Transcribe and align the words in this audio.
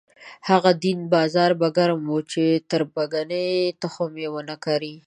د 0.01 0.03
هغه 0.49 0.71
دین 0.83 0.99
بازار 1.13 1.51
به 1.59 1.67
ګرم 1.77 2.01
وي 2.13 2.21
چې 2.31 2.43
تربګنۍ 2.71 3.49
تخم 3.81 4.11
ونه 4.33 4.55
کري. 4.65 4.95